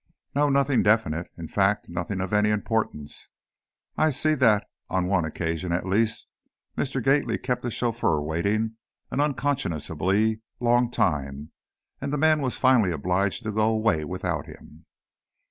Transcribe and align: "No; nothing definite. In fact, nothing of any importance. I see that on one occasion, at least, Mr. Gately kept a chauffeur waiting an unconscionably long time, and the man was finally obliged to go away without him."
"No; 0.33 0.49
nothing 0.49 0.81
definite. 0.81 1.29
In 1.37 1.47
fact, 1.47 1.87
nothing 1.87 2.21
of 2.21 2.33
any 2.33 2.49
importance. 2.49 3.29
I 3.97 4.09
see 4.09 4.33
that 4.33 4.67
on 4.89 5.05
one 5.05 5.25
occasion, 5.25 5.71
at 5.71 5.85
least, 5.85 6.25
Mr. 6.75 7.03
Gately 7.03 7.37
kept 7.37 7.63
a 7.65 7.69
chauffeur 7.69 8.19
waiting 8.19 8.77
an 9.11 9.19
unconscionably 9.19 10.41
long 10.59 10.89
time, 10.89 11.51
and 12.01 12.11
the 12.11 12.17
man 12.17 12.41
was 12.41 12.57
finally 12.57 12.89
obliged 12.91 13.43
to 13.43 13.51
go 13.51 13.69
away 13.69 14.03
without 14.03 14.47
him." 14.47 14.87